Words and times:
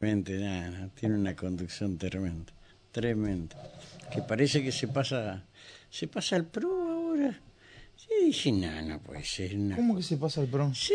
Tiene 0.00 0.90
una 1.02 1.34
conducción 1.34 1.98
tremenda, 1.98 2.52
tremenda. 2.92 3.56
Que 4.12 4.22
parece 4.22 4.62
que 4.62 4.70
se 4.70 4.86
pasa, 4.86 5.44
se 5.90 6.06
pasa 6.06 6.36
al 6.36 6.44
pro 6.46 6.70
ahora. 6.70 7.40
Sí, 7.96 8.26
dije, 8.26 8.52
no, 8.52 8.80
no 8.82 9.00
puede 9.02 9.24
ser. 9.24 9.56
no. 9.56 9.74
¿Cómo 9.74 9.96
que 9.96 10.04
se 10.04 10.16
pasa 10.16 10.40
el 10.40 10.46
pro? 10.46 10.72
Sí. 10.72 10.94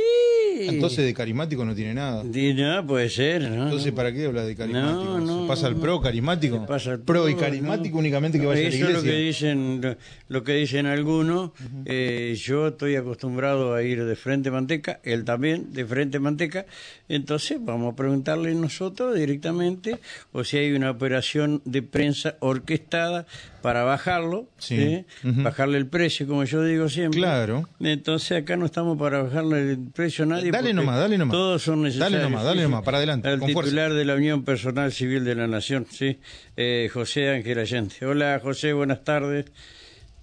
Entonces 0.62 1.06
de 1.06 1.14
carismático 1.14 1.66
no 1.66 1.76
tiene 1.76 1.94
nada. 1.94 2.24
No, 2.24 2.88
puede 2.88 3.10
ser, 3.10 3.50
¿no? 3.50 3.64
Entonces, 3.66 3.92
¿para 3.92 4.14
qué 4.14 4.26
habla 4.26 4.44
de 4.44 4.56
carismático? 4.56 5.04
No, 5.04 5.20
no, 5.20 5.42
¿Se 5.44 5.48
pasa 5.48 5.68
al 5.68 5.76
pro 5.76 6.02
carismático? 6.02 6.66
Pasa 6.66 6.92
al 6.92 7.00
pro, 7.00 7.28
y 7.30 7.36
carismático 7.36 7.98
únicamente 7.98 8.40
que 8.40 8.46
vaya 8.46 8.62
a 8.62 8.64
la 8.64 8.70
Eso 8.70 8.78
iglesia. 8.78 8.98
es 8.98 9.04
lo 9.04 9.10
que 9.12 9.18
dicen, 9.18 9.82
lo, 9.82 9.98
lo 10.30 10.44
que 10.44 10.54
dicen 10.54 10.86
algunos. 10.86 11.52
Eh, 11.86 12.36
yo 12.40 12.68
estoy 12.68 12.96
acostumbrado 12.96 13.74
a 13.74 13.84
ir 13.84 14.04
de 14.04 14.16
frente 14.16 14.52
manteca, 14.52 15.00
él 15.04 15.24
también 15.24 15.74
de 15.74 15.86
frente 15.86 16.20
manteca. 16.20 16.66
Entonces 17.10 17.58
vamos 17.62 17.94
a 17.94 17.96
preguntarle 17.96 18.54
nosotros 18.56 19.16
directamente 19.16 20.00
o 20.32 20.44
si 20.44 20.58
hay 20.58 20.72
una 20.74 20.92
operación 20.92 21.62
de 21.66 21.82
prensa 21.82 22.36
orquestada 22.40 23.26
para 23.64 23.84
bajarlo, 23.84 24.50
Sí. 24.60 24.76
¿eh? 24.80 25.06
Bajarle 25.24 25.80
el 25.80 25.88
precio, 25.88 26.28
como 26.28 26.44
yo 26.44 26.62
digo 26.64 26.90
siempre. 26.90 27.20
Claro. 27.22 27.68
Entonces 27.80 28.44
acá 28.44 28.58
no 28.58 28.66
estamos 28.68 28.98
para 29.00 29.24
bajarle 29.24 29.72
el 29.72 29.80
precio 29.92 30.26
a 30.26 30.28
nadie. 30.28 30.52
Dale 30.52 30.74
nomás, 30.74 31.00
dale 31.00 31.18
nomás. 31.18 31.32
Todos 31.32 31.64
son 31.64 31.82
necesarios. 31.82 32.20
Dale 32.22 32.30
nomás, 32.30 32.44
dale 32.46 32.62
nomás, 32.64 32.84
para 32.84 32.98
adelante, 32.98 33.30
Al 33.30 33.40
con 33.40 33.50
fuerza. 33.52 33.70
titular 33.72 33.94
de 33.94 34.06
la 34.06 34.16
Unión 34.16 34.44
Personal 34.44 34.92
Civil 34.92 35.24
de 35.24 35.34
la 35.36 35.48
Nación, 35.48 35.88
sí, 35.90 36.20
eh, 36.58 36.90
José 36.94 37.30
Ángel 37.30 37.58
Allende. 37.58 37.96
Hola 38.06 38.40
José, 38.44 38.74
buenas 38.74 39.04
tardes. 39.04 39.46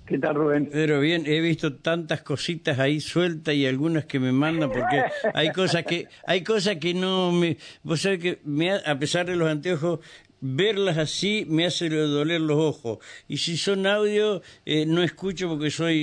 ¿Qué 0.06 0.18
tal, 0.18 0.34
Rubén? 0.34 0.68
Pero 0.72 0.98
bien, 1.00 1.22
he 1.24 1.40
visto 1.40 1.74
tantas 1.76 2.22
cositas 2.22 2.78
ahí 2.80 3.00
sueltas 3.00 3.54
y 3.54 3.64
algunas 3.66 4.04
que 4.06 4.18
me 4.20 4.32
mandan 4.32 4.70
porque 4.70 5.02
hay 5.34 5.50
cosas 5.52 5.84
que 5.84 6.08
hay 6.26 6.42
cosas 6.42 6.76
que 6.76 6.94
no 6.94 7.30
me 7.32 7.56
vos 7.84 8.02
sabés 8.02 8.18
que 8.18 8.40
me 8.44 8.72
a 8.72 8.98
pesar 8.98 9.26
de 9.26 9.36
los 9.36 9.48
anteojos 9.48 10.00
verlas 10.40 10.98
así 10.98 11.44
me 11.48 11.66
hace 11.66 11.88
doler 11.88 12.40
los 12.40 12.58
ojos 12.58 12.98
y 13.28 13.38
si 13.38 13.56
son 13.56 13.86
audio 13.86 14.42
eh, 14.64 14.86
no 14.86 15.02
escucho 15.02 15.48
porque 15.48 15.70
soy 15.70 15.96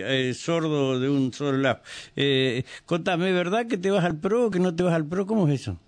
eh, 0.00 0.30
eh, 0.30 0.34
sordo 0.34 1.00
de 1.00 1.08
un 1.08 1.32
solo 1.32 1.58
lado. 1.58 1.80
Eh, 2.16 2.64
contame, 2.86 3.32
¿verdad 3.32 3.66
que 3.66 3.78
te 3.78 3.90
vas 3.90 4.04
al 4.04 4.18
pro 4.18 4.46
o 4.46 4.50
que 4.50 4.60
no 4.60 4.74
te 4.74 4.82
vas 4.82 4.94
al 4.94 5.06
pro? 5.06 5.26
¿Cómo 5.26 5.48
es 5.48 5.60
eso? 5.60 5.78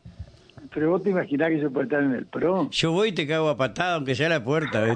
Pero 0.72 0.90
vos 0.90 1.02
te 1.02 1.10
imaginás 1.10 1.48
que 1.50 1.60
se 1.60 1.68
puede 1.68 1.84
estar 1.86 2.00
en 2.02 2.12
el 2.14 2.26
PRO. 2.26 2.70
Yo 2.70 2.92
voy 2.92 3.08
y 3.08 3.12
te 3.12 3.26
cago 3.26 3.48
a 3.48 3.56
patada 3.56 3.96
aunque 3.96 4.14
sea 4.14 4.28
la 4.28 4.42
puerta. 4.44 4.94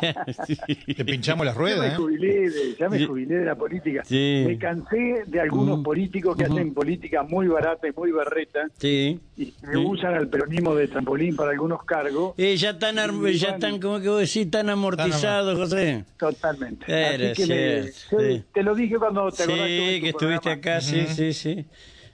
Te 0.96 1.04
pinchamos 1.04 1.44
las 1.46 1.54
Ya 1.54 1.60
me 1.60 1.66
ruedas, 1.66 1.92
¿eh? 1.92 1.96
jubilé, 1.96 2.50
de, 2.50 2.76
ya 2.78 2.88
me 2.88 2.98
Sí. 2.98 3.06
jubilé 3.06 3.34
de 3.38 3.44
la 3.44 3.54
política. 3.56 4.02
Sí. 4.04 4.44
Me 4.46 4.58
cansé 4.58 5.24
de 5.26 5.40
algunos 5.40 5.74
Ujú. 5.74 5.82
políticos 5.82 6.36
que 6.36 6.44
hacen 6.44 6.72
política 6.74 7.22
muy 7.22 7.48
barata 7.48 7.88
y 7.88 7.92
muy 7.92 8.12
berreta 8.12 8.68
Sí. 8.78 9.18
y 9.36 9.46
que 9.46 9.66
Sí. 9.72 9.76
usan 9.84 10.14
al 10.14 10.28
peronismo 10.28 10.74
de 10.74 10.88
trampolín 10.88 11.34
para 11.34 11.50
algunos 11.50 11.82
cargos. 11.84 12.34
Eh, 12.38 12.56
ya 12.56 12.70
están, 12.70 12.96
ya 13.32 13.48
están, 13.50 13.80
como 13.80 14.00
que 14.00 14.08
vos 14.08 14.20
decís, 14.20 14.50
tan 14.50 14.70
amortizados, 14.70 15.58
José. 15.58 16.04
Totalmente. 16.18 16.84
Así 16.84 17.18
que 17.18 17.46
me- 17.46 17.82
cierto, 17.82 17.92
sí, 17.92 18.16
sí. 18.36 18.44
te 18.52 18.62
lo 18.62 18.74
dije 18.74 18.96
cuando 18.96 19.30
te 19.30 19.36
Sí, 19.38 19.42
acordás 19.42 19.66
tu 19.66 20.00
que 20.02 20.08
estuviste 20.08 20.40
programa. 20.50 20.52
acá, 20.60 20.80
sí, 20.80 21.06
sí, 21.08 21.32
sí. 21.32 21.66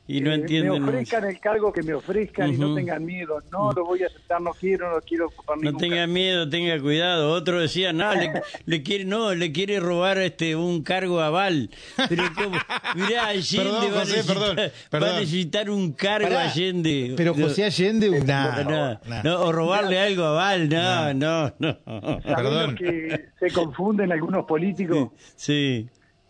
Y 0.08 0.20
no 0.20 0.30
Eh, 0.30 0.34
entienden. 0.36 0.82
Me 0.84 0.88
ofrezcan 0.88 1.24
el 1.24 1.40
cargo 1.40 1.72
que 1.72 1.82
me 1.82 1.92
ofrezcan 1.94 2.54
y 2.54 2.56
no 2.58 2.74
tengan 2.76 3.04
miedo. 3.04 3.42
No 3.50 3.72
lo 3.72 3.84
voy 3.84 4.02
a 4.04 4.06
aceptar, 4.06 4.40
no 4.40 4.52
quiero, 4.52 4.88
no 4.94 5.00
quiero 5.00 5.26
ocupar 5.26 5.58
No 5.60 5.76
tenga 5.76 5.96
cargo. 5.96 6.12
miedo, 6.12 6.48
tenga 6.48 6.80
cuidado. 6.80 7.32
Otro 7.32 7.60
decía, 7.60 7.92
no, 7.92 8.14
le, 8.14 8.30
le 8.66 8.82
quiere, 8.84 9.04
no, 9.04 9.34
le 9.34 9.50
quiere 9.50 9.80
robar 9.80 10.18
este 10.18 10.54
un 10.54 10.82
cargo 10.84 11.20
aval. 11.20 11.70
Pero 12.08 12.22
cómo, 12.36 12.56
mirá, 12.94 13.26
Allende 13.28 13.64
Perdón, 13.64 13.82
va, 13.82 13.96
a 13.96 14.00
José, 14.00 14.16
necesitar, 14.16 14.36
perdón, 14.36 14.56
va 14.56 14.70
perdón. 14.90 15.08
a 15.08 15.20
necesitar 15.20 15.70
un 15.70 15.92
cargo 15.92 16.28
Pará. 16.28 16.42
Allende. 16.50 17.14
Pero 17.16 17.34
No, 17.34 17.42
José 17.48 17.64
Allende, 17.64 18.10
no, 18.20 18.24
nah, 18.24 18.62
no, 18.62 19.00
nah. 19.06 19.22
no, 19.24 19.40
o 19.42 19.50
robarle 19.52 19.98
algo 19.98 20.22
a 20.24 20.30
Val, 20.32 20.68
no, 20.68 21.14
no, 21.14 21.52
no. 21.58 21.78
¿Sabés 21.84 22.22
Perdón. 22.22 22.74
que 22.76 23.24
se 23.40 23.50
confunden 23.50 24.12
algunos 24.12 24.44
políticos? 24.46 25.08
Sí, 25.34 25.88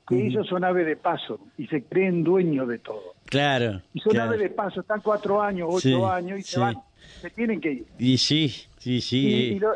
que 0.09 0.27
ellos 0.27 0.47
son 0.47 0.65
ave 0.65 0.85
de 0.85 0.97
paso 0.97 1.41
y 1.59 1.67
se 1.67 1.83
creen 1.83 2.23
dueños 2.25 2.69
de 2.69 2.79
todo. 2.79 3.15
claro. 3.27 3.81
Y 3.93 4.01
son 4.01 4.13
claro. 4.13 4.31
ave 4.31 4.39
de 4.45 4.51
paso, 4.51 4.81
están 4.81 5.01
cuatro 5.01 5.43
años, 5.43 5.69
ocho 5.71 5.81
Sí, 5.81 5.95
años 5.95 6.39
y 6.39 6.43
sí. 6.43 6.53
se 6.55 6.61
van, 6.61 6.77
se 7.21 7.31
tienen 7.31 7.61
que 7.61 7.73
ir. 7.73 7.87
Y 7.99 8.17
sí, 8.19 8.49
sí, 8.79 8.95
Y, 8.97 9.01
sí. 9.01 9.19
y 9.57 9.59
lo- 9.59 9.75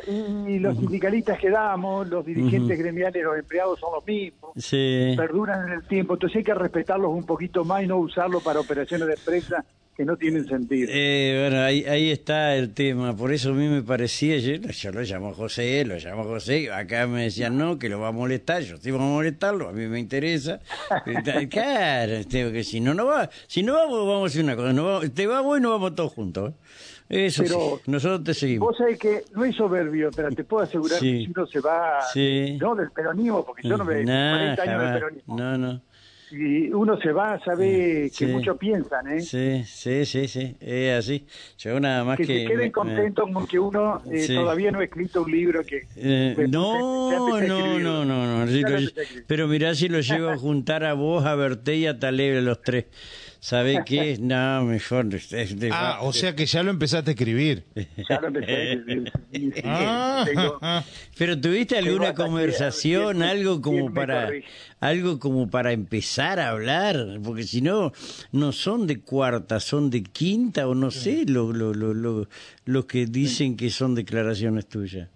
y 0.49 0.59
los 0.61 0.77
sindicalistas 0.79 1.39
que 1.39 1.51
damos, 1.51 2.07
los 2.09 2.25
dirigentes 2.25 2.79
gremiales, 2.79 3.25
los 3.25 3.37
empleados 3.39 3.81
son 3.81 3.93
los 3.95 4.07
mismos, 4.07 4.53
Sí. 4.57 5.15
perduran 5.17 5.67
en 5.69 5.75
el 5.75 5.83
tiempo, 5.85 6.15
entonces 6.15 6.37
hay 6.39 6.45
que 6.45 6.55
respetarlos 6.55 7.11
un 7.11 7.25
poquito 7.25 7.65
más 7.65 7.83
y 7.83 7.87
no 7.89 7.97
usarlos 7.99 8.43
para 8.43 8.61
operaciones 8.61 9.09
de 9.09 9.15
empresa 9.15 9.65
que 10.01 10.07
no 10.07 10.17
tienen 10.17 10.47
sentido. 10.49 10.89
Eh, 10.91 11.47
bueno, 11.51 11.63
ahí, 11.63 11.85
ahí 11.85 12.11
está 12.11 12.57
el 12.57 12.73
tema. 12.73 13.15
Por 13.15 13.35
eso 13.35 13.51
a 13.51 13.53
mí 13.53 13.69
me 13.69 13.83
parecía, 13.83 14.39
yo, 14.39 14.55
yo 14.55 14.93
lo 14.93 15.03
llamo 15.03 15.35
José, 15.35 15.85
lo 15.85 15.97
llamo 15.99 16.25
José. 16.25 16.73
Acá 16.73 17.07
me 17.07 17.25
decían 17.25 17.59
no, 17.59 17.79
que 17.79 17.91
lo 17.91 18.01
va 18.01 18.09
a 18.09 18.13
molestar. 18.13 18.63
Yo 18.63 18.79
sí 18.79 18.91
vamos 18.91 19.09
a 19.09 19.13
molestarlo, 19.17 19.69
a 19.69 19.73
mí 19.73 19.87
me 19.89 19.99
interesa. 19.99 20.61
Claro, 21.51 22.13
este, 22.15 22.51
que 22.51 22.65
si 22.65 22.81
no, 22.81 22.95
no 22.95 23.05
va. 23.07 23.29
Si 23.47 23.63
no 23.63 23.75
vamos, 23.75 24.07
vamos 24.07 24.23
a 24.23 24.27
hacer 24.29 24.43
una 24.45 24.57
cosa. 24.57 24.73
No 24.73 24.85
vamos, 24.87 25.13
te 25.13 25.27
vamos 25.27 25.59
y 25.59 25.61
nos 25.61 25.73
vamos 25.73 25.95
todos 25.95 26.13
juntos. 26.13 26.55
¿eh? 27.11 27.27
Eso 27.27 27.43
Pero- 27.43 27.81
sí, 27.85 27.91
nosotros 27.91 28.25
te 28.25 28.33
seguimos. 28.35 28.69
Vos 28.69 28.79
sabés 28.79 28.99
que 28.99 29.25
no 29.35 29.45
es 29.45 29.55
soberbio, 29.55 30.11
pero 30.17 30.31
te 30.31 30.45
puedo 30.45 30.65
asegurar 30.65 30.99
Sí. 30.99 31.13
que 31.13 31.25
si 31.27 31.31
uno 31.37 31.47
se 31.47 31.61
va, 31.61 32.01
Sí. 32.13 32.57
no 32.59 32.75
del 32.75 32.91
peronismo, 32.91 33.45
porque 33.45 33.69
yo 33.69 33.77
no 33.77 33.85
me 33.85 34.03
Nah, 34.05 34.31
40 34.57 34.63
años 34.63 34.67
del 34.67 34.77
jamás. 34.87 34.95
peronismo, 34.95 35.37
No, 35.37 35.59
no. 35.59 35.83
Si 36.31 36.71
uno 36.73 36.97
se 37.01 37.13
va, 37.13 37.39
sabe 37.45 38.09
Sí. 38.09 38.25
que 38.27 38.33
muchos 38.33 38.57
piensan, 38.57 39.09
¿eh? 39.09 39.21
Sí, 39.21 39.65
sí, 39.67 40.05
sí, 40.07 40.29
sí. 40.29 40.57
Es 40.61 40.99
así. 40.99 41.27
Yo 41.59 41.79
nada 41.81 42.05
más 42.05 42.17
que, 42.17 42.25
que. 42.27 42.39
se 42.39 42.45
queden 42.47 42.59
me- 42.61 42.73
contentos 42.73 43.29
con 43.33 43.47
que 43.47 43.59
uno 43.59 44.01
eh, 44.11 44.19
Sí. 44.21 44.35
todavía 44.37 44.71
no 44.71 44.79
ha 44.79 44.85
escrito 44.85 45.23
un 45.23 45.31
libro 45.31 45.65
que... 45.65 45.87
Eh, 45.97 46.47
no, 46.49 47.11
no, 47.41 47.79
no, 47.81 48.05
no, 48.05 48.45
no, 48.47 48.47
sí 48.47 48.63
pero 49.27 49.49
mirá 49.49 49.75
si 49.75 49.89
lo 49.89 50.01
llevo 50.01 50.29
a 50.31 50.37
juntar 50.39 50.85
a 50.85 50.95
vos, 50.95 51.25
a 51.27 51.35
Berté 51.35 51.77
y 51.77 51.87
a 51.87 51.99
Taleb, 51.99 52.43
los 52.43 52.63
tres. 52.63 52.87
¿Sabés 53.43 53.81
qué? 53.87 54.19
No, 54.21 54.65
mejor. 54.67 55.15
es- 55.15 55.33
es 55.33 55.59
de- 55.59 55.71
Ah, 55.73 56.01
o 56.03 56.13
sea 56.13 56.37
que 56.37 56.45
ya 56.45 56.63
lo 56.63 56.71
empezaste 56.71 57.11
a 57.11 57.15
escribir. 57.15 57.65
Ya 58.09 58.21
lo 58.21 58.27
empecé 58.29 58.53
a 58.53 58.63
escribir. 58.75 59.13
Sí, 59.33 59.51
sí, 59.55 59.63
Ah, 59.65 60.25
tengo- 60.27 60.61
Pero 61.17 61.41
tuviste 61.41 61.79
alguna 61.79 62.13
conversación, 62.15 63.17
¿quién- 63.17 63.23
algo 63.23 63.63
como 63.63 63.95
para, 63.95 64.29
algo 64.81 65.19
como 65.19 65.49
para 65.49 65.73
empezar 65.73 66.39
a 66.39 66.51
hablar, 66.51 67.19
porque 67.25 67.45
si 67.45 67.63
no, 67.63 67.93
no 68.33 68.53
son 68.53 68.87
de 68.87 69.01
cuarta, 69.01 69.59
son 69.59 69.89
de 69.89 70.03
quinta 70.03 70.69
o 70.69 70.75
no 70.75 70.91
sé, 70.91 71.25
lo, 71.27 71.51
lo, 71.53 71.73
lo, 71.73 71.95
lo, 71.95 72.29
lo 72.67 72.87
que 72.87 73.07
dicen 73.07 73.57
que 73.57 73.71
son 73.71 73.95
declaraciones 73.95 74.67
tuyas. 74.67 75.09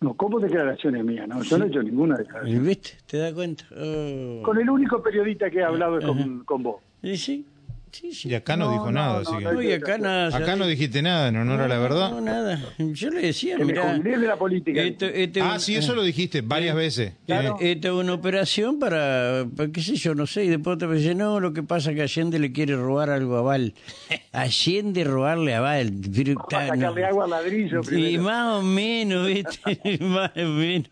No, 0.00 0.14
¿cómo 0.14 0.38
declaraciones 0.38 1.02
mías? 1.04 1.26
No, 1.26 1.42
yo 1.42 1.58
no 1.58 1.64
he 1.64 1.68
hecho 1.68 1.82
ninguna 1.82 2.16
declaración. 2.16 2.64
¿Viste? 2.64 2.90
¿Te 3.06 3.16
das 3.18 3.32
cuenta? 3.32 3.64
Oh. 3.74 4.42
Con 4.44 4.60
el 4.60 4.68
único 4.70 5.02
periodista 5.02 5.50
que 5.50 5.58
he 5.58 5.64
hablado 5.64 5.98
es 5.98 6.04
con, 6.04 6.44
con 6.44 6.62
vos. 6.62 6.76
Sí, 7.04 7.16
sí, 7.18 7.46
sí, 7.92 8.12
sí. 8.12 8.28
Y 8.30 8.34
acá 8.34 8.56
no, 8.56 8.64
No, 8.64 8.72
dijo 8.72 8.86
no, 8.86 8.92
nada, 8.92 9.12
no, 9.12 9.18
así 9.20 9.36
que... 9.38 9.44
no, 9.44 9.50
Uy, 9.58 9.72
acá 9.72 9.98
nada. 9.98 10.34
Acá 10.36 10.56
no 10.56 10.66
dijiste 10.66 11.02
nada 11.02 11.28
en 11.28 11.36
honor 11.36 11.60
a 11.60 11.68
la 11.68 11.76
No, 11.76 11.82
verdad. 11.82 12.20
nada. 12.22 12.60
Yo 12.78 13.10
le 13.10 13.20
decía, 13.20 13.56
Que 13.56 13.64
me 13.66 13.72
mirá, 13.74 13.94
de 14.18 14.26
la 14.26 14.36
política. 14.36 14.82
esto- 14.82 15.04
este 15.06 15.40
Ah, 15.42 15.52
un- 15.54 15.60
sí, 15.60 15.76
eso 15.76 15.94
lo 15.94 16.02
dijiste 16.02 16.40
varias 16.40 16.74
veces. 16.74 17.12
Claro. 17.26 17.56
Eh, 17.60 17.72
Esta 17.72 17.88
es 17.88 17.94
una 17.94 18.14
operación 18.14 18.78
para, 18.78 19.46
para, 19.54 19.70
qué 19.70 19.82
sé 19.82 19.96
yo, 19.96 20.14
no 20.14 20.26
sé, 20.26 20.44
y 20.44 20.48
después 20.48 20.78
te 20.78 20.88
dice, 20.88 21.14
no, 21.14 21.38
lo 21.40 21.52
que 21.52 21.62
pasa 21.62 21.90
es 21.90 21.96
que 21.96 22.02
Allende 22.02 22.38
le 22.38 22.52
quiere 22.52 22.74
robar 22.74 23.10
algo 23.10 23.36
a 23.36 23.42
Val. 23.42 23.74
Allende 24.32 25.04
robarle 25.04 25.54
a 25.54 25.60
Val. 25.60 25.92
Pero, 26.14 26.34
Para 26.48 26.64
está, 26.64 26.74
sacarle 26.76 27.00
no. 27.02 27.06
agua 27.06 27.24
al 27.24 27.30
ladrillo 27.30 27.80
Y 27.82 27.86
primero. 27.86 28.22
más 28.22 28.54
o 28.54 28.62
menos, 28.62 29.26
¿viste? 29.28 29.98
más 30.04 30.30
o 30.36 30.40
menos. 30.48 30.88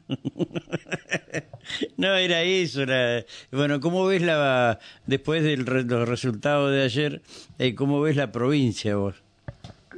No, 1.97 2.15
era 2.15 2.43
eso. 2.43 2.83
Era... 2.83 3.25
Bueno, 3.51 3.81
¿cómo 3.81 4.07
ves 4.07 4.23
la, 4.23 4.79
después 5.07 5.43
de 5.43 5.57
los 5.57 6.09
resultados 6.09 6.71
de 6.73 6.83
ayer, 6.83 7.23
eh, 7.59 7.75
cómo 7.75 8.01
ves 8.01 8.17
la 8.17 8.33
provincia 8.33 8.97
vos? 8.97 9.23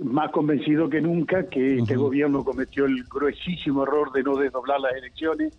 Más 0.02 0.32
convencido 0.32 0.90
que 0.90 1.00
nunca 1.00 1.48
que 1.48 1.78
este 1.78 1.94
gobierno 1.94 2.42
cometió 2.42 2.84
el 2.84 3.04
gruesísimo 3.04 3.84
error 3.84 4.10
de 4.12 4.24
no 4.24 4.36
desdoblar 4.36 4.80
las 4.80 4.92
elecciones, 4.96 5.52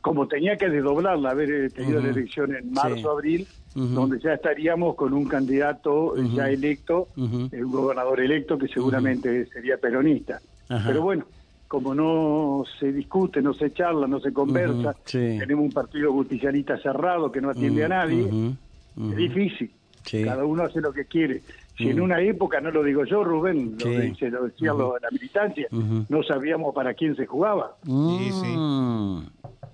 como 0.00 0.28
tenía 0.28 0.56
que 0.56 0.68
desdoblarla, 0.68 1.30
haber 1.30 1.50
eh, 1.50 1.68
tenido 1.70 1.98
Ujú. 1.98 2.06
la 2.06 2.12
elección 2.12 2.54
en 2.54 2.70
marzo, 2.72 2.96
Sí. 2.96 3.06
abril, 3.10 3.48
donde 3.74 4.20
ya 4.20 4.34
estaríamos 4.34 4.94
con 4.94 5.12
un 5.12 5.24
candidato 5.26 6.16
eh, 6.16 6.28
ya 6.32 6.48
electo, 6.48 7.08
un 7.16 7.50
gobernador 7.72 8.20
electo 8.20 8.56
que 8.56 8.68
seguramente 8.68 9.46
sería 9.46 9.76
peronista. 9.78 10.40
Pero 10.86 11.02
bueno, 11.02 11.24
como 11.72 11.94
no 11.94 12.64
se 12.78 12.92
discute, 12.92 13.40
no 13.40 13.54
se 13.54 13.72
charla, 13.72 14.06
no 14.06 14.20
se 14.20 14.30
conversa, 14.30 14.94
sí. 15.06 15.38
tenemos 15.38 15.64
un 15.64 15.72
partido 15.72 16.12
justicialista 16.12 16.76
cerrado 16.76 17.32
que 17.32 17.40
no 17.40 17.48
atiende 17.48 17.82
a 17.86 17.88
nadie, 17.88 18.24
Ujú, 18.24 18.54
ujú. 18.98 19.10
es 19.12 19.16
difícil. 19.16 19.70
Sí. 20.04 20.22
Cada 20.22 20.44
uno 20.44 20.64
hace 20.64 20.82
lo 20.82 20.92
que 20.92 21.06
quiere. 21.06 21.40
Si 21.78 21.88
en 21.88 21.98
Mm. 21.98 22.02
una 22.02 22.20
época, 22.20 22.60
no 22.60 22.70
lo 22.70 22.82
digo 22.82 23.06
yo, 23.06 23.24
Rubén, 23.24 23.76
lo, 23.80 23.86
Sí. 23.86 23.96
dice, 23.96 24.28
lo 24.28 24.44
decía 24.44 24.74
lo- 24.74 24.98
la 24.98 25.08
militancia, 25.10 25.66
no 25.70 26.22
sabíamos 26.22 26.74
para 26.74 26.92
quién 26.92 27.16
se 27.16 27.24
jugaba. 27.24 27.74
Sí, 27.86 28.30
sí. 28.42 28.54
Mm. 28.54 29.22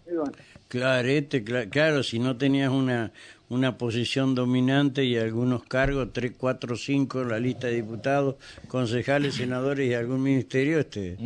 Bueno, 0.07 0.23
Claro, 0.69 1.09
este, 1.09 1.45
cla- 1.45 1.69
claro, 1.69 2.03
si 2.05 2.19
no 2.21 2.37
tenías 2.37 2.71
una 2.71 3.11
una 3.51 3.79
posición 3.79 4.35
dominante 4.35 5.05
y 5.05 5.17
algunos 5.17 5.65
cargos, 5.65 6.13
tres, 6.13 6.33
cuatro, 6.37 6.77
cinco 6.77 7.23
en 7.23 7.29
la 7.31 7.39
lista 7.41 7.67
de 7.69 7.75
diputados, 7.77 8.37
concejales, 8.69 9.37
senadores 9.37 9.89
y 9.91 9.95
algún 9.95 10.23
ministerio, 10.23 10.79
este, 10.79 11.17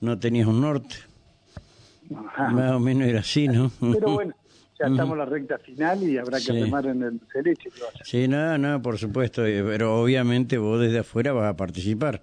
no 0.00 0.18
tenías 0.18 0.46
un 0.46 0.60
norte. 0.62 0.96
Ajá. 2.14 2.48
Más 2.50 2.72
o 2.72 2.80
menos 2.80 3.08
era 3.08 3.20
así, 3.20 3.48
¿no? 3.48 3.70
Pero 3.92 4.12
bueno, 4.12 4.32
ya 4.78 4.86
estamos 4.86 5.12
en 5.12 5.18
la 5.18 5.24
recta 5.26 5.58
final 5.58 6.02
y 6.02 6.16
habrá 6.18 6.38
que 6.38 6.44
Sí. 6.44 6.52
remar 6.52 6.86
en 6.86 7.02
el 7.02 7.20
vaya. 7.34 8.04
Sí, 8.04 8.26
nada, 8.28 8.56
nada, 8.58 8.78
por 8.80 8.96
supuesto, 8.96 9.44
eh, 9.44 9.62
pero 9.62 10.00
obviamente 10.00 10.56
vos 10.56 10.80
desde 10.80 11.00
afuera 11.00 11.32
vas 11.32 11.52
a 11.52 11.56
participar. 11.56 12.22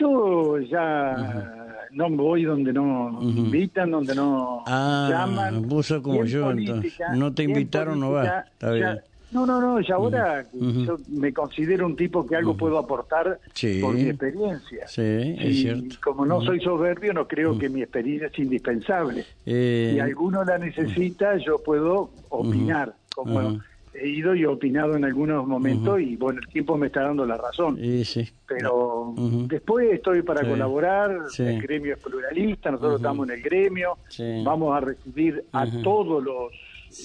Yo 0.00 0.58
ya 0.58 1.71
no 1.92 2.08
voy 2.10 2.44
donde 2.44 2.72
no 2.72 3.18
invitan, 3.22 3.90
donde 3.90 4.14
no 4.14 4.62
Ah, 4.66 5.08
llaman. 5.10 5.68
vos 5.68 5.92
como 6.02 6.24
yo, 6.24 6.50
entonces. 6.50 6.94
No 7.14 7.32
te 7.32 7.42
invitaron, 7.44 8.00
no 8.00 8.12
vas. 8.12 8.46
Está 8.52 8.76
ya-. 8.78 8.98
No, 9.30 9.46
no, 9.46 9.62
no, 9.62 9.80
y 9.80 9.90
ahora 9.90 10.44
yo 10.52 10.98
me 11.08 11.32
considero 11.32 11.86
un 11.86 11.96
tipo 11.96 12.26
que 12.26 12.36
algo 12.36 12.54
puedo 12.54 12.76
aportar 12.76 13.40
Sí. 13.54 13.80
por 13.80 13.94
mi 13.94 14.02
experiencia. 14.02 14.86
Sí, 14.86 15.00
es 15.38 15.44
y 15.44 15.54
cierto. 15.62 15.96
como 16.04 16.26
no 16.26 16.42
soy 16.42 16.60
soberbio, 16.60 17.14
no 17.14 17.26
creo 17.26 17.56
que 17.58 17.70
mi 17.70 17.80
experiencia 17.80 18.26
es 18.28 18.38
indispensable. 18.38 19.24
Eh, 19.46 19.92
si 19.94 20.00
alguno 20.00 20.44
la 20.44 20.58
necesita, 20.58 21.38
yo 21.38 21.62
puedo 21.62 22.10
opinar, 22.28 22.94
como. 23.14 23.58
He 23.94 24.08
ido 24.08 24.34
y 24.34 24.42
he 24.42 24.46
opinado 24.46 24.96
en 24.96 25.04
algunos 25.04 25.46
momentos 25.46 26.00
y 26.00 26.16
bueno, 26.16 26.40
el 26.40 26.48
tiempo 26.48 26.76
me 26.76 26.86
está 26.86 27.02
dando 27.02 27.26
la 27.26 27.36
razón. 27.36 27.76
sí. 28.04 28.28
Pero 28.46 29.14
después 29.48 29.92
estoy 29.92 30.22
para 30.22 30.40
Sí. 30.42 30.46
colaborar, 30.48 31.16
el 31.38 31.62
gremio 31.62 31.94
es 31.94 32.00
pluralista, 32.02 32.70
nosotros 32.70 32.96
estamos 32.96 33.28
en 33.28 33.34
el 33.36 33.42
gremio, 33.42 33.98
vamos 34.44 34.76
a 34.76 34.80
recibir 34.80 35.44
a 35.52 35.66
todos 35.82 36.22
los 36.22 36.52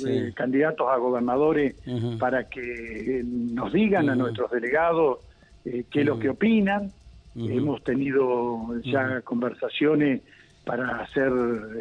eh, 0.06 0.34
candidatos 0.36 0.86
a 0.90 0.98
gobernadores 0.98 1.76
para 2.20 2.50
que 2.50 3.20
eh, 3.20 3.24
nos 3.26 3.72
digan 3.72 4.10
a 4.10 4.16
nuestros 4.16 4.52
delegados 4.52 5.20
eh, 5.66 5.86
qué 5.90 6.02
es 6.02 6.06
lo 6.06 6.20
que 6.20 6.30
opinan. 6.30 6.92
Hemos 7.36 7.84
tenido 7.84 8.80
ya 8.84 9.22
conversaciones 9.22 10.22
para 10.66 11.02
hacer 11.04 11.32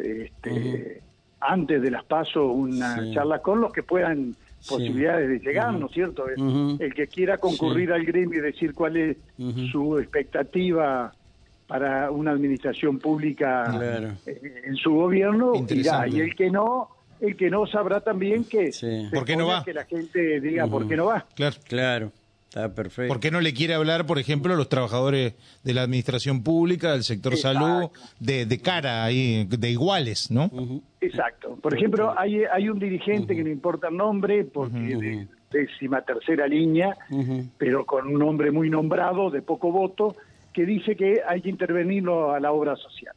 este, 0.05 1.01
antes 1.39 1.81
de 1.81 1.91
las 1.91 2.03
pasos 2.05 2.49
una 2.53 3.11
charla 3.13 3.39
con 3.39 3.59
los 3.61 3.71
que 3.73 3.83
puedan. 3.83 4.35
Posibilidades 4.67 5.29
de 5.29 5.39
llegar, 5.39 5.73
¿no 5.73 5.87
es 5.87 5.91
cierto? 5.91 6.25
El- 6.27 6.93
que 6.93 7.07
quiera 7.07 7.37
concurrir 7.37 7.89
Sí. 7.89 7.93
al 7.93 8.05
gremio 8.05 8.39
y 8.39 8.41
decir 8.41 8.73
cuál 8.73 8.97
es 8.97 9.17
su 9.71 9.97
expectativa 9.97 11.13
para 11.67 12.11
una 12.11 12.31
administración 12.31 12.97
pública 12.99 13.65
Claro. 13.77 14.13
eh, 14.25 14.61
en 14.65 14.75
su 14.77 14.91
gobierno 14.93 15.51
irá 15.69 16.07
y 16.07 16.19
el 16.21 16.35
que 16.35 16.49
no 16.49 16.89
el 17.19 17.35
que 17.35 17.49
no 17.49 17.65
sabrá 17.65 17.99
también 17.99 18.43
que 18.43 18.71
Sí. 18.71 18.79
se 19.09 19.09
¿Por 19.11 19.25
qué 19.25 19.35
no 19.35 19.47
va? 19.47 19.63
que 19.63 19.73
la 19.73 19.85
gente 19.85 20.39
diga 20.39 20.67
por 20.67 20.87
qué 20.87 20.95
no 20.95 21.07
va 21.07 21.25
Claro. 21.35 21.55
Claro, 21.67 22.11
está 22.65 22.75
perfecto. 22.75 23.13
¿Por 23.13 23.19
qué 23.19 23.31
no 23.31 23.41
le 23.41 23.53
quiere 23.53 23.73
hablar, 23.73 24.05
por 24.05 24.19
ejemplo, 24.19 24.53
a 24.53 24.57
los 24.57 24.69
trabajadores 24.69 25.35
de 25.63 25.73
la 25.73 25.83
administración 25.83 26.43
pública, 26.43 26.91
del 26.93 27.03
sector 27.03 27.33
Exacto. 27.33 27.59
salud, 27.59 27.89
de, 28.19 28.45
de 28.45 28.61
cara 28.61 29.03
ahí, 29.03 29.45
de 29.45 29.69
iguales, 29.69 30.31
¿no? 30.31 30.49
Exacto 30.99 31.47
por 31.61 31.75
ejemplo 31.75 32.13
hay 32.17 32.43
hay 32.45 32.69
un 32.69 32.79
dirigente 32.79 33.35
que 33.35 33.43
no 33.43 33.49
importa 33.49 33.89
el 33.89 33.97
nombre 33.97 34.43
porque 34.45 34.77
de 34.77 35.27
décima 35.51 36.01
tercera 36.01 36.47
línea 36.47 36.95
pero 37.57 37.85
con 37.85 38.07
un 38.07 38.19
nombre 38.19 38.51
muy 38.51 38.69
nombrado 38.69 39.29
de 39.29 39.41
poco 39.41 39.71
voto 39.71 40.15
que 40.53 40.65
dice 40.65 40.95
que 40.95 41.21
hay 41.27 41.41
que 41.41 41.49
intervenirlo 41.49 42.31
a 42.31 42.39
la 42.39 42.51
obra 42.51 42.75
social 42.75 43.13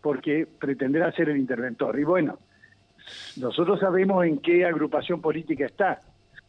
porque 0.00 0.46
pretenderá 0.58 1.12
ser 1.12 1.28
el 1.28 1.36
interventor 1.36 1.98
y 1.98 2.04
bueno 2.04 2.38
nosotros 3.36 3.80
sabemos 3.80 4.24
en 4.24 4.38
qué 4.38 4.64
agrupación 4.64 5.20
política 5.20 5.66
está. 5.66 6.00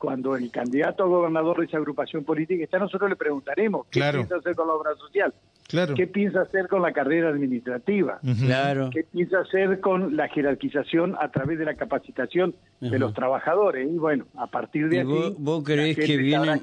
Cuando 0.03 0.35
el 0.35 0.51
candidato 0.51 1.05
a 1.05 1.07
gobernador 1.07 1.59
de 1.61 1.65
esa 1.67 1.77
agrupación 1.77 2.25
política 2.25 2.61
está, 2.61 2.77
nosotros 2.77 3.09
le 3.09 3.15
preguntaremos 3.15 3.85
qué 3.89 4.01
Claro. 4.01 4.17
piensa 4.19 4.35
hacer 4.35 4.53
con 4.53 4.67
la 4.67 4.73
obra 4.73 4.93
social, 4.95 5.33
Claro. 5.69 5.93
qué 5.95 6.07
piensa 6.07 6.41
hacer 6.41 6.67
con 6.67 6.81
la 6.81 6.91
carrera 6.91 7.29
administrativa. 7.29 8.19
Claro. 8.41 8.89
qué 8.91 9.05
piensa 9.05 9.39
hacer 9.39 9.79
con 9.79 10.17
la 10.17 10.27
jerarquización 10.27 11.15
a 11.21 11.31
través 11.31 11.57
de 11.57 11.63
la 11.63 11.75
capacitación 11.75 12.53
de 12.81 12.99
los 12.99 13.13
trabajadores. 13.13 13.89
Y 13.89 13.97
bueno, 13.97 14.25
a 14.35 14.47
partir 14.47 14.89
de 14.89 14.97
¿Y 14.97 14.99
aquí, 14.99 15.07
vos, 15.09 15.35
vos 15.39 15.63
creés 15.63 15.95
que 15.95 16.17
vienen, 16.17 16.59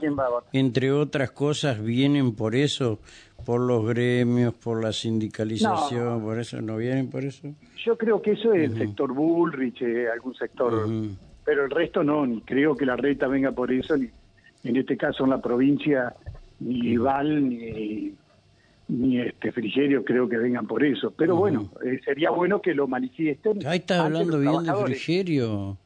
entre 0.53 0.93
otras 0.93 1.31
cosas, 1.31 1.83
vienen 1.83 2.37
por 2.37 2.55
eso, 2.55 2.99
por 3.47 3.63
los 3.63 3.87
gremios, 3.87 4.53
por 4.53 4.85
la 4.85 4.93
sindicalización, 4.93 6.19
No. 6.19 6.21
por 6.23 6.39
eso, 6.39 6.61
¿no 6.61 6.77
vienen 6.77 7.09
por 7.09 7.25
eso? 7.25 7.49
Yo 7.87 7.97
creo 7.97 8.21
que 8.21 8.33
eso 8.33 8.53
es 8.53 8.65
el 8.71 8.77
sector 8.77 9.15
Bullrich, 9.15 9.81
eh, 9.81 10.09
algún 10.13 10.35
sector. 10.35 10.87
Pero 11.51 11.65
el 11.65 11.71
resto 11.73 12.05
no, 12.05 12.25
ni 12.25 12.43
creo 12.43 12.77
que 12.77 12.87
la 12.87 12.95
reta 12.95 13.27
venga 13.27 13.51
por 13.51 13.73
eso, 13.73 13.97
ni 13.97 14.09
en 14.63 14.77
este 14.77 14.97
caso 14.97 15.25
en 15.25 15.31
la 15.31 15.43
provincia, 15.43 16.15
ni 16.61 16.97
Val, 16.97 17.49
ni, 17.49 18.15
ni 18.87 19.21
este 19.21 19.51
Frigerio 19.51 20.05
creo 20.05 20.29
que 20.29 20.37
vengan 20.37 20.69
por 20.69 20.85
eso. 20.85 21.13
Pero 21.17 21.35
bueno, 21.35 21.69
eh, 21.85 21.99
sería 22.05 22.31
bueno 22.31 22.63
que 22.63 22.73
lo 22.73 22.87
manifiesten. 22.87 23.67
Ahí 23.67 23.81
ante 23.81 23.95
hablando 23.95 24.39
bien 24.39 24.63
de. 24.63 24.73
Frigerio. 24.73 25.77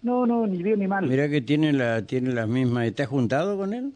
No, 0.00 0.24
no, 0.24 0.46
ni 0.46 0.62
bien 0.62 0.78
ni 0.78 0.86
mal. 0.86 1.06
Mirá 1.06 1.28
que 1.28 1.42
tiene, 1.42 1.74
la, 1.74 2.06
tiene 2.06 2.32
las 2.32 2.48
mismas. 2.48 2.86
¿Estás 2.86 3.08
juntado 3.08 3.58
con 3.58 3.74
él? 3.74 3.92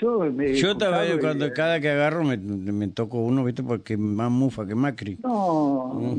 Yo, 0.00 0.18
me 0.30 0.52
Yo 0.54 0.76
también, 0.76 1.16
y- 1.16 1.20
cuando 1.20 1.52
cada 1.54 1.80
que 1.80 1.88
agarro 1.90 2.22
me, 2.22 2.36
me 2.36 2.88
toco 2.88 3.18
uno, 3.18 3.44
¿viste? 3.44 3.62
Porque 3.62 3.96
más 3.96 4.30
mufa 4.30 4.66
que 4.66 4.74
Macri. 4.74 5.18
No, 5.22 6.16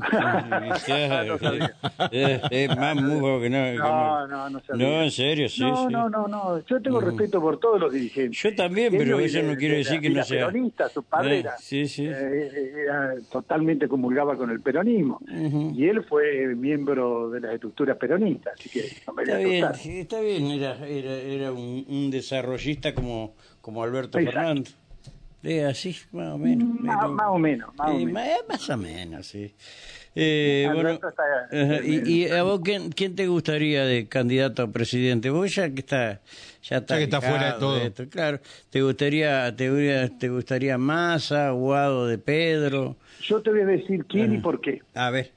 es, 2.12 2.76
más 2.76 2.96
mufa 2.96 3.42
que 3.42 3.50
no. 3.50 3.74
no, 3.76 4.28
no, 4.28 4.50
no 4.50 4.60
sabía. 4.62 4.88
No, 4.88 5.04
en 5.04 5.12
serio, 5.12 5.50
sí, 5.50 5.62
no, 5.62 5.88
sí. 5.88 5.94
no, 5.94 6.10
no, 6.10 6.28
no. 6.28 6.66
Yo 6.66 6.82
tengo 6.82 7.00
respeto 7.02 7.40
por 7.42 7.60
todos 7.60 7.80
los 7.80 7.94
dirigentes. 7.94 8.42
Yo 8.42 8.56
también, 8.56 8.94
pero 8.98 9.20
eso 9.20 9.42
no 9.44 9.56
quiere 9.56 9.76
de 9.76 9.80
decir 9.80 10.02
que 10.02 10.10
no 10.10 10.24
sea. 10.24 10.48
peronista, 10.48 10.90
su 10.90 11.04
padre 11.04 11.36
Eh, 11.36 11.40
era, 11.40 11.58
sí, 11.58 11.88
sí. 11.88 12.06
eh, 12.08 12.74
era 12.84 13.14
totalmente 13.32 13.88
comulgaba 13.88 14.36
con 14.38 14.50
el 14.50 14.62
peronismo. 14.62 15.20
Y 15.28 15.86
él 15.88 16.04
fue 16.04 16.56
miembro 16.56 17.30
de 17.30 17.42
las 17.42 17.54
estructuras 17.54 17.98
peronistas, 17.98 18.54
así 18.60 18.70
que 18.70 18.82
no 19.06 19.14
me 19.14 19.24
voy 19.26 19.56
Está 19.56 19.72
bien, 19.72 19.98
está 20.00 20.20
bien, 20.22 20.46
era, 20.52 20.88
era, 20.88 21.12
era 21.14 21.52
un, 21.52 21.86
un 21.88 22.12
desarrollista 22.12 22.94
como, 22.94 23.36
como 23.68 23.84
Alberto 23.84 24.18
Exacto. 24.18 24.40
Fernández. 24.40 24.76
Eh, 25.44 25.66
así, 25.66 25.94
más 26.14 26.30
o 26.36 26.38
menos. 26.38 26.70
Más, 26.80 26.98
Pero- 27.02 27.12
más 27.12 27.28
o 27.28 27.38
menos, 27.38 27.76
más 27.76 27.90
o 27.90 27.94
menos. 28.00 28.14
más, 28.48 28.70
o 28.70 28.78
menos, 28.78 29.28
sí. 29.28 29.54
Eh, 30.16 30.70
bueno, 30.74 30.92
está- 30.92 31.84
y, 31.86 32.10
y 32.24 32.30
a 32.30 32.44
vos 32.44 32.62
quién, 32.64 32.90
quién 32.94 33.14
te 33.14 33.28
gustaría 33.28 33.84
de 33.84 34.08
candidato 34.08 34.64
a 34.64 34.68
presidente? 34.72 35.30
Vos 35.30 35.54
ya 35.54 35.70
que 35.70 35.82
está 35.82 36.22
ya 36.64 36.78
está, 36.78 36.94
Ya 36.96 36.98
que 37.00 37.04
está 37.04 37.20
fuera 37.22 37.54
de 37.56 37.60
todo. 37.60 37.78
esto, 37.78 38.08
claro. 38.10 38.40
¿Te 38.70 38.82
gustaría 38.82 39.54
te, 39.54 40.10
te 40.18 40.30
gustaría 40.30 40.78
Massa, 40.78 41.50
Guado 41.52 42.08
de 42.08 42.18
Pedro? 42.20 42.96
Yo 43.22 43.42
te 43.42 43.50
voy 43.50 43.62
a 43.62 43.66
decir 43.66 44.06
quién 44.06 44.34
y 44.34 44.38
por 44.38 44.62
qué. 44.62 44.82
A 44.96 45.10
ver. 45.10 45.32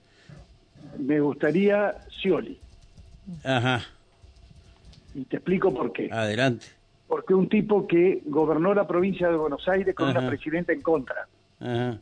Me 0.98 1.18
gustaría 1.18 1.96
Scioli. 2.20 2.60
Ajá. 3.42 3.82
Y 5.16 5.24
te 5.24 5.36
explico 5.38 5.74
por 5.74 5.92
qué. 5.92 6.08
Adelante. 6.12 6.66
Porque 7.10 7.34
un 7.34 7.48
tipo 7.48 7.88
que 7.88 8.22
gobernó 8.24 8.72
la 8.72 8.86
provincia 8.86 9.28
de 9.28 9.36
Buenos 9.36 9.66
Aires 9.68 9.96
con 9.96 10.10
Ajá. 10.10 10.20
una 10.20 10.28
presidenta 10.28 10.72
en 10.72 10.80
contra, 10.80 11.26
Ajá. 11.58 11.98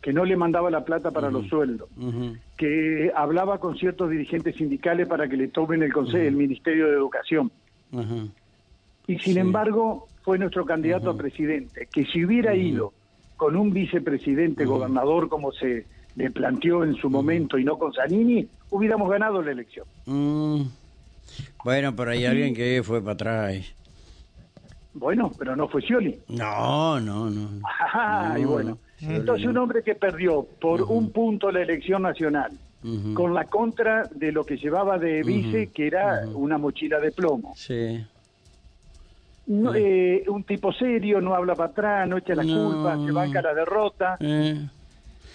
que 0.00 0.14
no 0.14 0.24
le 0.24 0.34
mandaba 0.34 0.70
la 0.70 0.82
plata 0.82 1.10
para 1.10 1.30
los 1.30 1.46
sueldos, 1.46 1.90
que 2.56 3.12
hablaba 3.14 3.58
con 3.58 3.76
ciertos 3.76 4.08
dirigentes 4.08 4.56
sindicales 4.56 5.08
para 5.08 5.28
que 5.28 5.36
le 5.36 5.48
tomen 5.48 5.82
el 5.82 5.92
consejo, 5.92 6.26
el 6.26 6.36
Ministerio 6.36 6.86
de 6.86 6.94
Educación. 6.94 7.52
Y 9.06 9.18
sin 9.18 9.36
embargo, 9.36 10.08
fue 10.22 10.38
nuestro 10.38 10.64
candidato 10.64 11.10
a 11.10 11.16
presidente, 11.18 11.86
que 11.92 12.06
si 12.06 12.24
hubiera 12.24 12.56
ido 12.56 12.94
con 13.36 13.56
un 13.56 13.74
vicepresidente 13.74 14.64
gobernador 14.64 15.28
como 15.28 15.52
se 15.52 15.84
le 16.16 16.30
planteó 16.30 16.82
en 16.82 16.94
su 16.94 17.10
momento 17.10 17.58
y 17.58 17.64
no 17.64 17.76
con 17.76 17.92
Zanini, 17.92 18.48
hubiéramos 18.70 19.10
ganado 19.10 19.42
la 19.42 19.52
elección. 19.52 19.86
Mm. 20.06 20.62
Bueno, 21.62 21.94
pero 21.94 22.10
hay 22.10 22.24
alguien 22.24 22.54
que 22.54 22.80
fue 22.82 23.02
para 23.02 23.12
atrás. 23.12 23.74
Bueno, 24.94 25.30
pero 25.38 25.56
no 25.56 25.68
fue 25.68 25.82
Scioli. 25.82 26.20
No, 26.28 27.00
no, 27.00 27.28
no. 27.28 27.60
Y 28.38 28.44
bueno. 28.44 28.78
Entonces 29.00 29.46
un 29.46 29.58
hombre 29.58 29.82
que 29.82 29.94
perdió 29.96 30.46
por 30.60 30.82
un 30.82 31.10
punto 31.10 31.50
la 31.50 31.60
elección 31.62 32.02
nacional, 32.02 32.52
con 33.14 33.34
la 33.34 33.44
contra 33.46 34.08
de 34.14 34.30
lo 34.32 34.44
que 34.46 34.56
llevaba 34.56 34.98
de 34.98 35.22
vice, 35.22 35.70
que 35.72 35.86
era 35.88 36.22
una 36.32 36.58
mochila 36.58 37.00
de 37.00 37.12
plomo. 37.12 37.52
Sí. 37.56 38.04
No, 39.46 39.74
eh, 39.74 40.24
un 40.28 40.44
tipo 40.44 40.72
serio, 40.72 41.20
no 41.20 41.34
habla 41.34 41.54
para 41.54 41.70
atrás, 41.70 42.08
no 42.08 42.16
echa 42.16 42.34
la 42.34 42.44
No. 42.44 42.72
culpa, 42.72 42.96
se 43.04 43.12
banca 43.12 43.42
la 43.42 43.52
derrota. 43.52 44.16
Eh, 44.20 44.66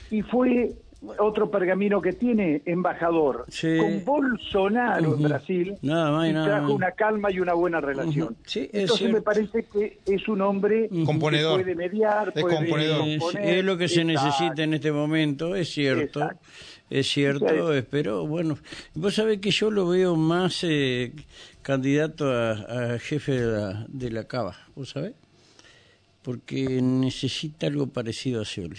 Y 0.10 0.24
fue 0.24 0.72
otro 1.18 1.50
pergamino 1.50 2.02
que 2.02 2.12
tiene 2.14 2.62
embajador 2.66 3.46
Sí. 3.48 3.78
con 3.78 4.04
Bolsonaro 4.04 5.16
en 5.16 5.22
Brasil 5.24 5.76
Nada 5.82 6.12
más 6.12 6.30
y 6.30 6.34
trajo 6.34 6.64
más. 6.64 6.72
una 6.72 6.92
calma 6.92 7.32
y 7.32 7.40
una 7.40 7.54
buena 7.54 7.80
relación. 7.80 8.36
Sí, 8.46 8.70
es 8.74 8.82
Entonces 8.82 9.12
me 9.14 9.22
parece 9.22 9.64
que 9.72 10.00
es 10.06 10.28
un 10.28 10.42
hombre 10.42 10.90
Componedor. 11.06 11.60
que 11.60 11.64
puede 11.64 11.76
mediar, 11.76 12.34
Es 12.36 12.42
puede 12.42 12.56
componedor. 12.58 12.98
Componer. 13.20 13.58
es 13.60 13.64
lo 13.64 13.78
que 13.78 13.88
se 13.88 14.02
Exacto. 14.02 14.26
necesita 14.28 14.64
en 14.64 14.74
este 14.74 14.92
momento, 14.92 15.56
es 15.56 15.70
cierto. 15.70 16.20
Exacto. 16.22 16.44
es 16.90 17.08
cierto, 17.08 17.48
pero 17.90 18.28
bueno, 18.28 18.58
vos 18.96 19.16
sabés 19.16 19.40
que 19.40 19.52
yo 19.52 19.72
lo 19.72 19.88
veo 19.88 20.16
más 20.18 20.64
eh, 20.64 21.14
candidato 21.62 22.30
a, 22.30 22.52
a, 22.96 23.00
jefe 23.00 23.34
de 23.40 23.46
la, 23.52 23.86
de 23.88 24.12
la 24.12 24.24
Cava, 24.26 24.56
¿vos 24.76 24.90
sabés? 24.90 25.14
Porque 26.24 26.82
necesita 26.82 27.68
algo 27.68 27.88
parecido 27.88 28.42
a 28.42 28.46
Scioli. 28.46 28.76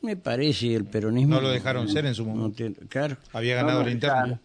Me 0.00 0.16
parece 0.16 0.74
el 0.74 0.84
peronismo... 0.84 1.34
No 1.36 1.40
lo 1.40 1.50
dejaron 1.50 1.88
ser 1.88 2.06
en 2.06 2.14
su 2.14 2.24
momento. 2.24 2.64
claro. 2.88 3.16
Había 3.32 3.56
ganado 3.56 3.82
la 3.82 3.90
interna. 3.90 4.40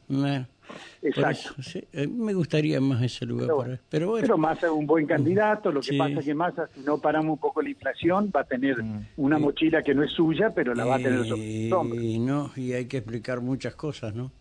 Exacto. 1.02 1.62
sí, 1.62 1.84
me 2.10 2.34
gustaría 2.34 2.80
más 2.80 3.02
ese 3.04 3.26
lugar. 3.26 3.48
Pero, 3.48 3.58
para, 3.58 3.80
pero, 3.90 4.10
bueno. 4.10 4.22
pero 4.24 4.38
Massa 4.38 4.68
es 4.68 4.72
un 4.72 4.88
buen 4.88 5.06
candidato. 5.06 5.72
Lo 5.72 5.82
que 5.82 5.90
sí. 5.90 5.98
pasa 5.98 6.20
es 6.20 6.26
que 6.26 6.34
Massa, 6.34 6.68
si 6.74 6.80
no 6.82 6.98
paramos 6.98 7.34
un 7.34 7.38
poco 7.40 7.62
la 7.62 7.70
inflación, 7.70 8.32
va 8.36 8.42
a 8.42 8.44
tener 8.46 8.82
mm. 8.82 9.08
una 9.18 9.38
mochila 9.38 9.84
que 9.84 9.94
no 9.94 10.04
es 10.04 10.12
suya, 10.12 10.52
pero 10.56 10.74
la 10.74 10.86
va 10.86 10.96
a 10.96 11.00
tener 11.00 11.26
sobre 11.28 11.64
sus 11.64 11.72
hombros. 11.74 12.02
Y 12.04 12.20
no, 12.20 12.52
y 12.56 12.74
hay 12.74 12.86
que 12.86 12.98
explicar 12.98 13.42
muchas 13.42 13.76
cosas, 13.76 14.16
¿no? 14.16 14.32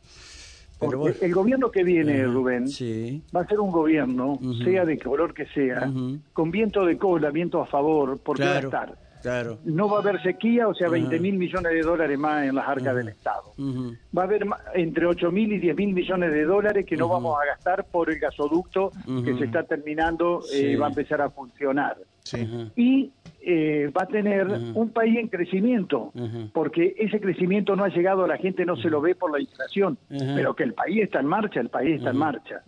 Pero 0.79 0.99
bueno. 0.99 1.17
El 1.21 1.33
gobierno 1.35 1.71
que 1.71 1.85
viene, 1.85 2.27
uh, 2.27 2.31
Rubén, 2.33 2.69
sí. 2.69 3.23
va 3.35 3.43
a 3.43 3.47
ser 3.47 3.61
un 3.61 3.71
gobierno, 3.71 4.33
Uh 4.33 4.39
-huh. 4.41 4.65
sea 4.65 4.85
de 4.85 4.99
color 4.99 5.33
que 5.35 5.47
sea, 5.47 5.87
Uh 5.89 5.93
-huh. 5.93 6.21
con 6.33 6.51
viento 6.51 6.85
de 6.85 6.97
cola, 6.97 7.31
viento 7.31 7.61
a 7.61 7.67
favor, 7.67 8.19
porque 8.19 8.43
claro, 8.43 8.71
va 8.71 8.79
a 8.81 8.85
estar. 8.85 8.99
Claro. 9.23 9.59
No 9.65 9.89
va 9.89 9.99
a 9.99 10.01
haber 10.01 10.21
sequía, 10.23 10.69
o 10.69 10.75
sea, 10.75 10.89
Ajá. 10.89 10.93
20 10.95 11.21
mil 11.21 11.39
millones 11.39 11.73
de 11.73 11.81
dólares 11.81 12.19
más 12.19 12.45
en 12.45 12.55
las 12.57 12.69
arcas 12.69 12.95
del 12.97 13.09
Estado. 13.09 13.53
Va 14.17 14.23
a 14.23 14.25
haber 14.25 14.45
entre 14.75 15.07
8 15.07 15.31
mil 15.31 15.53
y 15.53 15.59
10 15.59 15.77
mil 15.77 15.95
millones 15.95 16.33
de 16.33 16.45
dólares 16.45 16.85
que 16.85 16.97
no 16.97 17.09
vamos 17.09 17.37
a 17.41 17.47
gastar 17.47 17.85
por 17.85 18.11
el 18.11 18.19
gasoducto 18.19 18.91
que 19.25 19.35
se 19.39 19.45
está 19.45 19.63
terminando, 19.63 20.43
Sí. 20.43 20.73
eh, 20.73 20.77
va 20.77 20.87
a 20.87 20.89
empezar 20.91 21.21
a 21.23 21.31
funcionar. 21.31 21.97
Sí. 22.25 22.49
Y 22.77 23.11
eh, 23.45 23.91
va 23.97 24.03
a 24.03 24.07
tener 24.07 24.47
un 24.75 24.91
país 24.91 25.19
en 25.19 25.29
crecimiento, 25.29 26.13
porque 26.53 26.95
ese 26.99 27.21
crecimiento 27.21 27.75
no 27.77 27.85
ha 27.85 27.89
llegado, 27.89 28.27
la 28.27 28.37
gente 28.39 28.65
no 28.65 28.77
se 28.77 28.89
lo 28.91 29.01
ve 29.01 29.15
por 29.15 29.33
la 29.33 29.41
inflación, 29.41 29.99
pero 30.09 30.55
que 30.55 30.63
el 30.65 30.75
país 30.75 31.03
está 31.03 31.21
en 31.21 31.27
marcha, 31.27 31.61
el 31.61 31.69
país 31.69 31.97
está 31.99 32.11
en 32.11 32.17
marcha. 32.17 32.63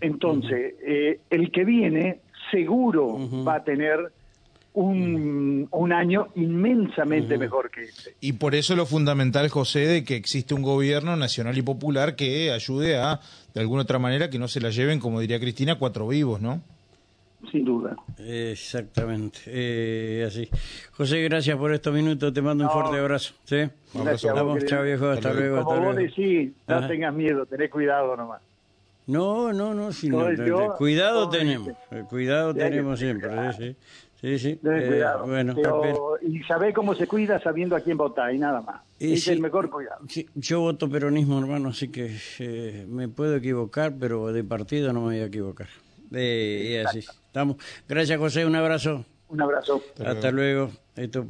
Entonces, 0.00 0.74
eh, 0.86 1.20
el 1.30 1.50
que 1.50 1.64
viene 1.64 2.20
seguro 2.50 3.18
va 3.46 3.56
a 3.56 3.64
tener 3.64 4.12
un, 4.74 5.68
un 5.70 5.92
año 5.92 6.28
inmensamente 6.34 7.38
mejor 7.38 7.70
que 7.70 7.82
este. 7.84 8.14
Y 8.20 8.34
por 8.34 8.54
eso 8.54 8.74
lo 8.76 8.86
fundamental, 8.86 9.48
José, 9.48 9.80
de 9.86 10.04
que 10.04 10.16
existe 10.16 10.52
un 10.54 10.62
gobierno 10.62 11.16
nacional 11.16 11.56
y 11.56 11.62
popular 11.62 12.16
que 12.16 12.50
ayude 12.52 12.96
a, 12.96 13.20
de 13.54 13.60
alguna 13.60 13.82
otra 13.82 13.98
manera, 13.98 14.28
que 14.30 14.38
no 14.38 14.48
se 14.48 14.60
la 14.60 14.70
lleven, 14.70 14.98
como 15.00 15.20
diría 15.20 15.38
Cristina, 15.40 15.78
cuatro 15.78 16.08
vivos, 16.08 16.40
¿no? 16.40 16.60
Sin 17.52 17.64
duda. 17.64 17.94
Exactamente, 18.18 19.40
eh, 19.46 20.24
así. 20.26 20.48
José, 20.92 21.22
gracias 21.22 21.56
por 21.58 21.72
estos 21.72 21.92
minutos, 21.94 22.32
te 22.32 22.40
mando 22.42 22.64
un 22.64 22.70
fuerte 22.70 22.98
abrazo. 22.98 23.34
¿sí? 23.44 23.56
Un 23.56 23.60
abrazo. 23.62 24.04
Gracias 24.04 24.32
vos, 24.32 24.40
Vamos, 24.42 24.54
querido. 24.54 24.70
chao 24.70 24.82
viejo, 24.84 25.08
hasta 25.10 25.28
Hasta 25.28 25.40
luego, 25.40 25.56
Como 25.58 25.70
hasta 25.72 25.84
vos 25.86 25.94
luego. 25.94 26.10
decís, 26.16 26.52
no 26.66 26.74
Ajá. 26.76 26.88
tengas 26.88 27.14
miedo, 27.14 27.46
tenés 27.46 27.70
cuidado 27.70 28.16
nomás. 28.16 28.40
No, 29.06 29.52
no, 29.52 29.74
no, 29.74 29.90
no, 29.90 30.32
yo- 30.46 30.74
cuidado 30.78 31.28
tenemos, 31.28 31.68
cuidado 32.08 32.54
tenemos 32.54 32.98
siempre, 32.98 33.30
sí, 33.52 33.58
sí, 33.58 33.76
sí, 34.24 34.38
sí. 34.38 34.48
Eh, 34.50 34.58
cuidado. 34.88 35.26
bueno, 35.26 35.54
Pero- 35.54 36.18
y 36.22 36.42
sabés 36.44 36.74
cómo 36.74 36.94
se 36.94 37.06
cuida 37.06 37.38
sabiendo 37.40 37.76
a 37.76 37.80
quién 37.80 37.96
votar 37.98 38.34
y 38.34 38.38
nada 38.38 38.62
más. 38.62 38.80
Es 38.98 39.24
sí. 39.24 39.32
el 39.32 39.40
mejor 39.40 39.68
cuidado. 39.70 40.00
sí, 40.08 40.26
yo 40.34 40.60
voto 40.60 40.88
peronismo, 40.88 41.38
hermano, 41.38 41.68
así 41.68 41.88
que 41.88 42.16
eh, 42.38 42.86
me 42.88 43.08
puedo 43.08 43.36
equivocar, 43.36 43.94
pero 43.98 44.32
de 44.32 44.42
partido 44.44 44.92
no 44.92 45.00
me 45.00 45.06
voy 45.06 45.18
a 45.18 45.26
equivocar. 45.26 45.68
Eh, 46.12 46.70
y 46.82 46.86
así, 46.86 47.00
estamos. 47.00 47.56
Gracias, 47.88 48.18
José, 48.18 48.46
un 48.46 48.56
abrazo. 48.56 49.04
Un 49.28 49.42
abrazo. 49.42 49.82
Hasta 49.98 50.10
Hasta 50.10 50.30
luego. 50.30 50.70
Esto 50.96 51.26